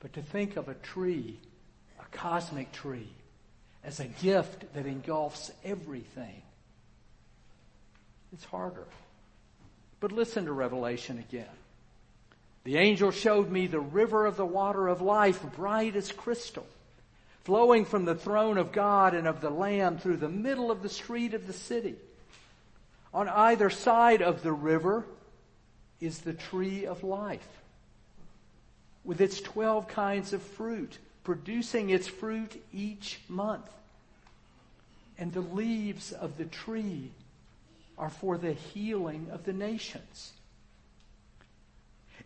But 0.00 0.14
to 0.14 0.22
think 0.22 0.56
of 0.56 0.68
a 0.68 0.74
tree, 0.74 1.38
a 2.00 2.16
cosmic 2.16 2.72
tree, 2.72 3.08
as 3.84 4.00
a 4.00 4.06
gift 4.06 4.74
that 4.74 4.86
engulfs 4.86 5.50
everything, 5.64 6.42
it's 8.32 8.44
harder. 8.44 8.86
But 10.00 10.12
listen 10.12 10.46
to 10.46 10.52
Revelation 10.52 11.18
again. 11.18 11.46
The 12.64 12.76
angel 12.76 13.10
showed 13.10 13.50
me 13.50 13.66
the 13.66 13.80
river 13.80 14.26
of 14.26 14.36
the 14.36 14.46
water 14.46 14.88
of 14.88 15.00
life, 15.00 15.42
bright 15.56 15.96
as 15.96 16.12
crystal, 16.12 16.66
flowing 17.44 17.84
from 17.84 18.04
the 18.04 18.14
throne 18.14 18.58
of 18.58 18.72
God 18.72 19.14
and 19.14 19.26
of 19.26 19.40
the 19.40 19.50
Lamb 19.50 19.98
through 19.98 20.18
the 20.18 20.28
middle 20.28 20.70
of 20.70 20.82
the 20.82 20.88
street 20.88 21.34
of 21.34 21.46
the 21.46 21.52
city. 21.52 21.96
On 23.12 23.28
either 23.28 23.70
side 23.70 24.22
of 24.22 24.42
the 24.42 24.52
river 24.52 25.04
is 26.00 26.20
the 26.20 26.34
tree 26.34 26.86
of 26.86 27.02
life, 27.02 27.59
with 29.04 29.20
its 29.20 29.40
twelve 29.40 29.88
kinds 29.88 30.32
of 30.32 30.42
fruit, 30.42 30.98
producing 31.24 31.90
its 31.90 32.08
fruit 32.08 32.62
each 32.72 33.20
month. 33.28 33.68
And 35.18 35.32
the 35.32 35.40
leaves 35.40 36.12
of 36.12 36.38
the 36.38 36.44
tree 36.44 37.10
are 37.98 38.10
for 38.10 38.38
the 38.38 38.52
healing 38.52 39.28
of 39.30 39.44
the 39.44 39.52
nations. 39.52 40.32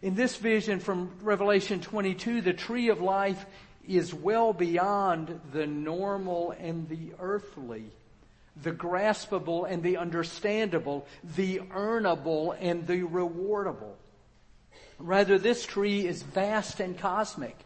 In 0.03 0.15
this 0.15 0.37
vision 0.37 0.81
from 0.81 1.11
Revelation 1.23 1.81
22, 1.81 2.41
the 2.41 2.53
tree 2.53 2.89
of 2.89 3.01
life 3.01 3.45
is 3.89 4.15
well 4.15 4.53
beyond 4.53 5.41
the 5.53 5.67
normal 5.67 6.53
and 6.53 6.89
the 6.89 7.13
earthly, 7.21 7.85
the 8.63 8.73
graspable 8.73 9.69
and 9.69 9.83
the 9.83 9.97
understandable, 9.97 11.07
the 11.37 11.59
earnable 11.75 12.57
and 12.61 12.87
the 12.87 13.03
rewardable. 13.03 13.95
Rather, 14.99 15.39
this 15.39 15.65
tree 15.65 16.07
is 16.07 16.23
vast 16.23 16.81
and 16.81 16.99
cosmic. 16.99 17.57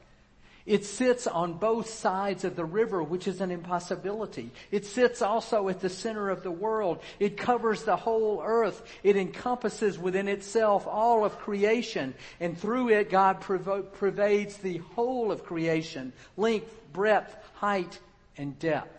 It 0.66 0.84
sits 0.84 1.26
on 1.26 1.54
both 1.54 1.88
sides 1.88 2.44
of 2.44 2.54
the 2.54 2.64
river, 2.64 3.02
which 3.02 3.26
is 3.26 3.40
an 3.40 3.50
impossibility. 3.50 4.50
It 4.70 4.84
sits 4.84 5.22
also 5.22 5.70
at 5.70 5.80
the 5.80 5.88
center 5.88 6.28
of 6.28 6.42
the 6.42 6.50
world. 6.50 7.00
It 7.18 7.38
covers 7.38 7.84
the 7.84 7.96
whole 7.96 8.42
earth. 8.44 8.82
It 9.02 9.16
encompasses 9.16 9.98
within 9.98 10.28
itself 10.28 10.86
all 10.86 11.24
of 11.24 11.38
creation. 11.38 12.12
And 12.38 12.58
through 12.58 12.90
it, 12.90 13.08
God 13.08 13.40
pervades 13.40 14.58
the 14.58 14.76
whole 14.94 15.32
of 15.32 15.44
creation, 15.44 16.12
length, 16.36 16.70
breadth, 16.92 17.34
height, 17.54 17.98
and 18.36 18.58
depth. 18.58 18.94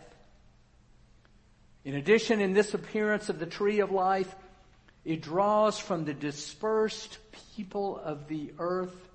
In 1.84 1.94
addition, 1.94 2.40
in 2.40 2.52
this 2.52 2.74
appearance 2.74 3.28
of 3.28 3.38
the 3.38 3.46
tree 3.46 3.78
of 3.78 3.92
life, 3.92 4.34
it 5.04 5.22
draws 5.22 5.78
from 5.78 6.04
the 6.04 6.14
dispersed 6.14 7.18
people 7.56 7.98
of 7.98 8.28
the 8.28 8.52
earth 8.58 9.08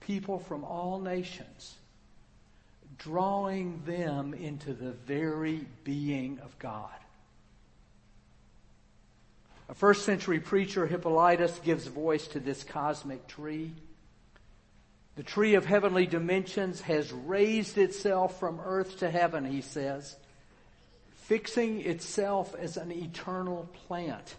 people 0.00 0.38
from 0.38 0.64
all 0.64 1.00
nations, 1.00 1.74
drawing 2.98 3.82
them 3.86 4.34
into 4.34 4.74
the 4.74 4.92
very 4.92 5.66
being 5.82 6.38
of 6.40 6.58
God. 6.58 6.90
A 9.68 9.74
first 9.74 10.04
century 10.04 10.40
preacher, 10.40 10.86
Hippolytus, 10.86 11.58
gives 11.64 11.86
voice 11.86 12.26
to 12.28 12.40
this 12.40 12.62
cosmic 12.64 13.26
tree. 13.26 13.72
The 15.16 15.22
tree 15.22 15.54
of 15.54 15.64
heavenly 15.64 16.06
dimensions 16.06 16.82
has 16.82 17.10
raised 17.10 17.78
itself 17.78 18.38
from 18.38 18.60
earth 18.62 18.98
to 18.98 19.10
heaven, 19.10 19.46
he 19.46 19.62
says, 19.62 20.16
fixing 21.22 21.80
itself 21.80 22.54
as 22.54 22.76
an 22.76 22.92
eternal 22.92 23.70
plant 23.86 24.34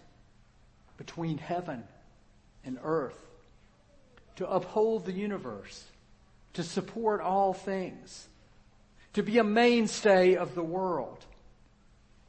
between 0.97 1.37
heaven 1.37 1.83
and 2.63 2.77
earth 2.83 3.19
to 4.35 4.49
uphold 4.49 5.05
the 5.05 5.11
universe, 5.11 5.85
to 6.53 6.63
support 6.63 7.21
all 7.21 7.53
things, 7.53 8.27
to 9.13 9.23
be 9.23 9.37
a 9.37 9.43
mainstay 9.43 10.35
of 10.35 10.55
the 10.55 10.63
world, 10.63 11.25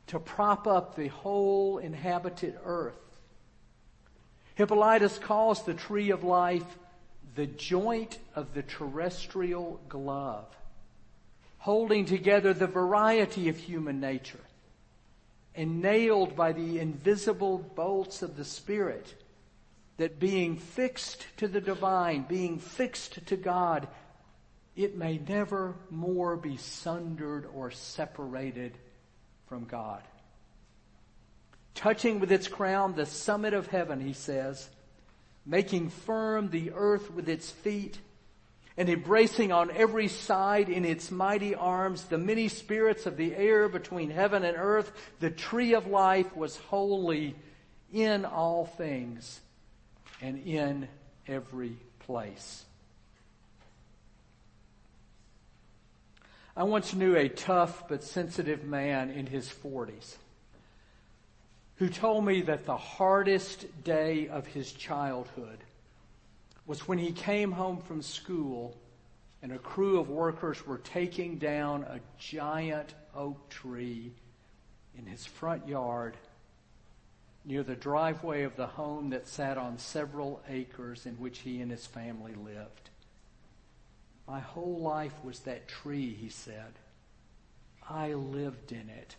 to 0.08 0.20
prop 0.20 0.66
up 0.66 0.94
the 0.94 1.08
whole 1.08 1.78
inhabited 1.78 2.56
earth. 2.64 2.94
Hippolytus 4.54 5.18
calls 5.18 5.64
the 5.64 5.74
tree 5.74 6.10
of 6.10 6.22
life 6.22 6.64
the 7.34 7.46
joint 7.46 8.18
of 8.34 8.54
the 8.54 8.62
terrestrial 8.62 9.80
glove, 9.88 10.46
holding 11.58 12.06
together 12.06 12.54
the 12.54 12.66
variety 12.66 13.48
of 13.48 13.56
human 13.56 14.00
nature 14.00 14.38
and 15.56 15.80
nailed 15.80 16.36
by 16.36 16.52
the 16.52 16.78
invisible 16.78 17.58
bolts 17.58 18.22
of 18.22 18.36
the 18.36 18.44
Spirit 18.44 19.14
that 19.96 20.20
being 20.20 20.56
fixed 20.56 21.26
to 21.38 21.48
the 21.48 21.60
divine, 21.60 22.26
being 22.28 22.58
fixed 22.58 23.26
to 23.26 23.36
God, 23.36 23.88
it 24.76 24.96
may 24.96 25.18
never 25.18 25.74
more 25.90 26.36
be 26.36 26.58
sundered 26.58 27.48
or 27.54 27.70
separated 27.70 28.76
from 29.46 29.64
God. 29.64 30.02
Touching 31.74 32.20
with 32.20 32.30
its 32.30 32.48
crown 32.48 32.94
the 32.94 33.06
summit 33.06 33.54
of 33.54 33.68
heaven, 33.68 34.00
he 34.00 34.12
says, 34.12 34.68
making 35.46 35.88
firm 35.88 36.50
the 36.50 36.72
earth 36.74 37.10
with 37.10 37.28
its 37.28 37.50
feet, 37.50 37.98
and 38.76 38.88
embracing 38.88 39.52
on 39.52 39.70
every 39.70 40.08
side 40.08 40.68
in 40.68 40.84
its 40.84 41.10
mighty 41.10 41.54
arms 41.54 42.04
the 42.04 42.18
many 42.18 42.48
spirits 42.48 43.06
of 43.06 43.16
the 43.16 43.34
air 43.34 43.68
between 43.68 44.10
heaven 44.10 44.44
and 44.44 44.56
earth, 44.56 44.92
the 45.20 45.30
tree 45.30 45.74
of 45.74 45.86
life 45.86 46.36
was 46.36 46.56
holy 46.56 47.34
in 47.92 48.24
all 48.24 48.66
things 48.66 49.40
and 50.20 50.46
in 50.46 50.88
every 51.26 51.76
place. 52.00 52.64
I 56.56 56.64
once 56.64 56.94
knew 56.94 57.16
a 57.16 57.28
tough 57.28 57.88
but 57.88 58.02
sensitive 58.02 58.64
man 58.64 59.10
in 59.10 59.26
his 59.26 59.48
40s 59.48 60.16
who 61.76 61.88
told 61.88 62.24
me 62.24 62.40
that 62.42 62.64
the 62.64 62.76
hardest 62.76 63.84
day 63.84 64.28
of 64.28 64.46
his 64.46 64.72
childhood 64.72 65.58
was 66.66 66.88
when 66.88 66.98
he 66.98 67.12
came 67.12 67.52
home 67.52 67.78
from 67.78 68.02
school 68.02 68.76
and 69.42 69.52
a 69.52 69.58
crew 69.58 70.00
of 70.00 70.08
workers 70.08 70.66
were 70.66 70.78
taking 70.78 71.38
down 71.38 71.82
a 71.84 72.00
giant 72.18 72.94
oak 73.14 73.48
tree 73.48 74.12
in 74.98 75.06
his 75.06 75.24
front 75.24 75.68
yard 75.68 76.16
near 77.44 77.62
the 77.62 77.76
driveway 77.76 78.42
of 78.42 78.56
the 78.56 78.66
home 78.66 79.10
that 79.10 79.28
sat 79.28 79.56
on 79.56 79.78
several 79.78 80.42
acres 80.48 81.06
in 81.06 81.14
which 81.14 81.38
he 81.38 81.60
and 81.60 81.70
his 81.70 81.86
family 81.86 82.34
lived. 82.34 82.90
My 84.26 84.40
whole 84.40 84.80
life 84.80 85.14
was 85.22 85.38
that 85.40 85.68
tree, 85.68 86.12
he 86.12 86.28
said. 86.28 86.72
I 87.88 88.14
lived 88.14 88.72
in 88.72 88.90
it. 88.90 89.14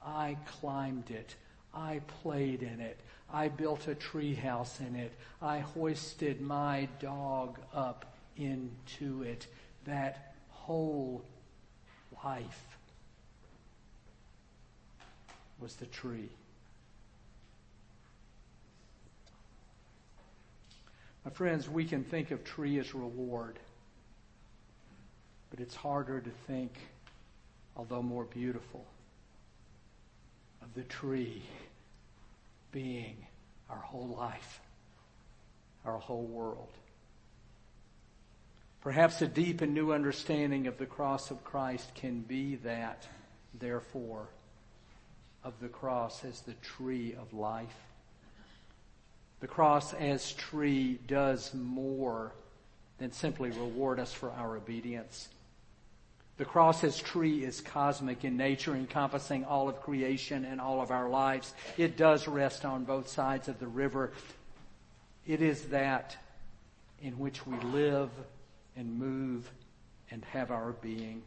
I 0.00 0.36
climbed 0.60 1.10
it. 1.10 1.34
I 1.74 2.00
played 2.22 2.62
in 2.62 2.80
it. 2.80 2.98
I 3.32 3.48
built 3.48 3.88
a 3.88 3.94
tree 3.94 4.34
house 4.34 4.80
in 4.80 4.94
it. 4.94 5.12
I 5.40 5.60
hoisted 5.60 6.40
my 6.40 6.88
dog 7.00 7.58
up 7.74 8.14
into 8.36 9.22
it. 9.22 9.46
That 9.86 10.34
whole 10.50 11.24
life 12.24 12.76
was 15.60 15.76
the 15.76 15.86
tree. 15.86 16.28
My 21.24 21.30
friends, 21.30 21.68
we 21.68 21.84
can 21.84 22.02
think 22.02 22.32
of 22.32 22.44
tree 22.44 22.78
as 22.80 22.94
reward, 22.94 23.58
but 25.50 25.60
it's 25.60 25.76
harder 25.76 26.20
to 26.20 26.30
think, 26.48 26.72
although 27.76 28.02
more 28.02 28.24
beautiful, 28.24 28.84
of 30.62 30.74
the 30.74 30.82
tree 30.82 31.42
being 32.70 33.16
our 33.68 33.78
whole 33.78 34.16
life, 34.18 34.60
our 35.84 35.98
whole 35.98 36.24
world. 36.24 36.68
Perhaps 38.80 39.22
a 39.22 39.28
deep 39.28 39.60
and 39.60 39.74
new 39.74 39.92
understanding 39.92 40.66
of 40.66 40.78
the 40.78 40.86
cross 40.86 41.30
of 41.30 41.44
Christ 41.44 41.94
can 41.94 42.20
be 42.20 42.56
that, 42.56 43.06
therefore, 43.58 44.26
of 45.44 45.54
the 45.60 45.68
cross 45.68 46.24
as 46.24 46.40
the 46.40 46.54
tree 46.54 47.14
of 47.14 47.32
life. 47.32 47.76
The 49.40 49.46
cross 49.48 49.92
as 49.94 50.32
tree 50.32 50.98
does 51.06 51.52
more 51.54 52.32
than 52.98 53.12
simply 53.12 53.50
reward 53.50 53.98
us 54.00 54.12
for 54.12 54.30
our 54.30 54.56
obedience. 54.56 55.28
The 56.38 56.44
cross 56.44 56.82
as 56.82 56.98
tree 56.98 57.44
is 57.44 57.60
cosmic 57.60 58.24
in 58.24 58.36
nature, 58.36 58.74
encompassing 58.74 59.44
all 59.44 59.68
of 59.68 59.80
creation 59.80 60.44
and 60.44 60.60
all 60.60 60.80
of 60.80 60.90
our 60.90 61.08
lives. 61.08 61.54
It 61.76 61.96
does 61.96 62.26
rest 62.26 62.64
on 62.64 62.84
both 62.84 63.08
sides 63.08 63.48
of 63.48 63.58
the 63.58 63.66
river. 63.66 64.12
It 65.26 65.42
is 65.42 65.66
that 65.66 66.16
in 67.02 67.18
which 67.18 67.46
we 67.46 67.56
live 67.58 68.10
and 68.76 68.98
move 68.98 69.50
and 70.10 70.24
have 70.26 70.50
our 70.50 70.72
being. 70.72 71.22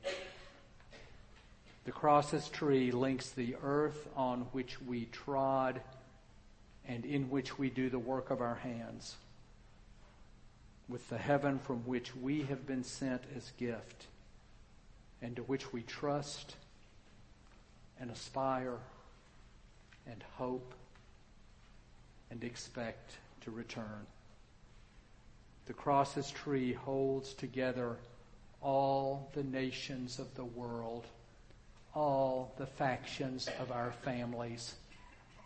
The 1.86 1.92
cross 1.92 2.34
as 2.34 2.50
tree 2.50 2.92
links 2.92 3.30
the 3.30 3.56
earth 3.64 4.08
on 4.16 4.42
which 4.54 4.82
we 4.82 5.06
trod 5.06 5.82
and 6.88 7.06
in 7.06 7.30
which 7.30 7.60
we 7.60 7.70
do 7.70 7.90
the 7.90 8.00
work 8.00 8.32
of 8.32 8.42
our 8.42 8.56
hands, 8.56 9.16
with 10.90 11.08
the 11.10 11.18
heaven 11.18 11.60
from 11.60 11.78
which 11.86 12.16
we 12.16 12.44
have 12.44 12.66
been 12.66 12.84
sent 12.84 13.22
as 13.36 13.52
gift, 13.58 14.08
and 15.22 15.36
to 15.36 15.44
which 15.44 15.72
we 15.74 15.82
trust 15.84 16.56
and 18.00 18.12
aspire 18.12 18.78
and 20.08 20.24
hope 20.34 20.74
and 22.30 22.44
expect 22.44 23.18
to 23.42 23.52
return. 23.52 24.06
The 25.68 25.74
cross's 25.74 26.30
tree 26.30 26.74
holds 26.74 27.34
together 27.34 27.98
all 28.62 29.30
the 29.34 29.44
nations 29.44 30.20
of 30.20 30.34
the 30.36 30.46
world, 30.46 31.06
all 31.94 32.54
the 32.58 32.66
factions 32.66 33.50
of 33.60 33.72
our 33.72 33.92
families, 34.04 34.76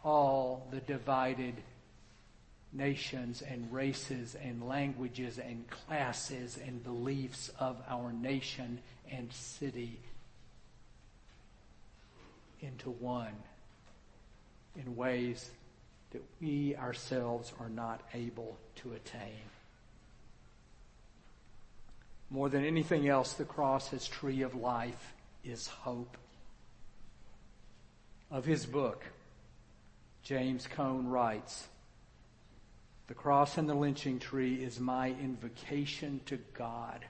all 0.03 0.67
the 0.71 0.79
divided 0.81 1.55
nations 2.71 3.41
and 3.41 3.71
races 3.73 4.35
and 4.43 4.67
languages 4.67 5.39
and 5.39 5.67
classes 5.69 6.57
and 6.63 6.83
beliefs 6.83 7.49
of 7.59 7.81
our 7.89 8.11
nation 8.13 8.79
and 9.11 9.31
city 9.33 9.99
into 12.61 12.89
one 12.89 13.35
in 14.75 14.95
ways 14.95 15.49
that 16.11 16.23
we 16.41 16.75
ourselves 16.75 17.53
are 17.59 17.69
not 17.69 18.01
able 18.13 18.57
to 18.75 18.93
attain. 18.93 19.41
More 22.29 22.49
than 22.49 22.63
anything 22.63 23.07
else, 23.07 23.33
the 23.33 23.45
cross 23.45 23.91
as 23.93 24.07
tree 24.07 24.43
of 24.43 24.53
life 24.53 25.13
is 25.43 25.67
hope. 25.67 26.17
Of 28.29 28.45
his 28.45 28.67
book, 28.67 29.03
James 30.21 30.67
Cone 30.67 31.07
writes, 31.07 31.67
the 33.09 33.15
cross 33.15 33.57
and 33.57 33.67
the 33.67 33.73
lynching 33.73 34.19
tree 34.19 34.63
is 34.63 34.79
my 34.79 35.07
invocation 35.07 36.21
to 36.27 36.37
God 36.53 37.03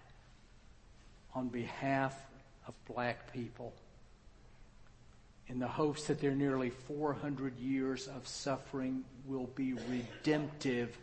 on 1.36 1.50
behalf 1.50 2.18
of 2.66 2.74
black 2.86 3.34
people 3.34 3.74
in 5.50 5.60
the 5.60 5.68
hopes 5.68 6.06
that 6.06 6.22
their 6.22 6.36
nearly 6.36 6.70
400 6.70 7.60
years 7.60 8.08
of 8.08 8.26
suffering 8.26 9.04
will 9.26 9.48
be 9.56 9.74
redemptive 9.74 10.98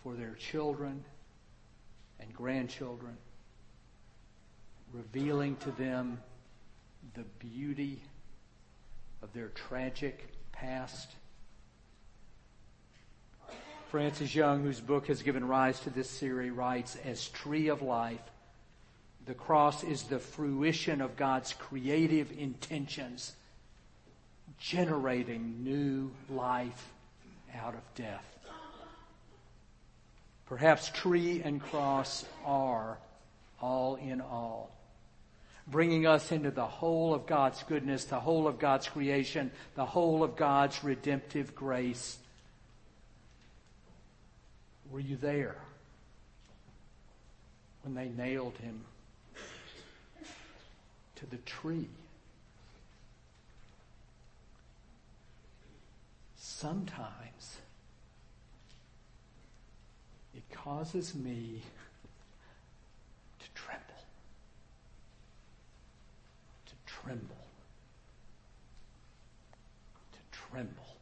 for 0.00 0.14
their 0.14 0.34
children 0.34 1.02
and 2.20 2.32
grandchildren, 2.32 3.16
revealing 4.92 5.56
to 5.56 5.72
them 5.72 6.20
the 7.14 7.24
beauty 7.40 8.00
of 9.22 9.32
their 9.32 9.48
tragic 9.48 10.28
past. 10.52 11.10
Frances 13.90 14.34
Young, 14.34 14.62
whose 14.62 14.80
book 14.80 15.06
has 15.06 15.22
given 15.22 15.46
rise 15.46 15.78
to 15.80 15.90
this 15.90 16.10
series, 16.10 16.50
writes, 16.50 16.96
as 17.04 17.28
tree 17.28 17.68
of 17.68 17.82
life, 17.82 18.20
the 19.26 19.34
cross 19.34 19.84
is 19.84 20.04
the 20.04 20.18
fruition 20.18 21.00
of 21.00 21.16
God's 21.16 21.52
creative 21.52 22.32
intentions, 22.36 23.32
generating 24.58 25.62
new 25.64 26.10
life 26.28 26.90
out 27.54 27.74
of 27.74 27.94
death. 27.94 28.24
Perhaps 30.46 30.90
tree 30.90 31.42
and 31.44 31.60
cross 31.60 32.24
are 32.44 32.98
all 33.60 33.96
in 33.96 34.20
all, 34.20 34.70
bringing 35.66 36.06
us 36.06 36.30
into 36.30 36.50
the 36.50 36.66
whole 36.66 37.14
of 37.14 37.26
God's 37.26 37.62
goodness, 37.64 38.04
the 38.04 38.20
whole 38.20 38.46
of 38.46 38.58
God's 38.58 38.88
creation, 38.88 39.50
the 39.74 39.86
whole 39.86 40.22
of 40.22 40.36
God's 40.36 40.84
redemptive 40.84 41.54
grace. 41.54 42.18
Were 44.90 45.00
you 45.00 45.16
there 45.16 45.56
when 47.82 47.94
they 47.94 48.08
nailed 48.08 48.56
him 48.58 48.80
to 51.16 51.26
the 51.26 51.36
tree. 51.38 51.88
Sometimes 56.36 57.58
it 60.34 60.42
causes 60.52 61.14
me 61.14 61.62
to 63.38 63.46
tremble, 63.54 63.84
to 66.66 66.72
tremble, 66.86 67.46
to 70.12 70.18
tremble. 70.32 70.95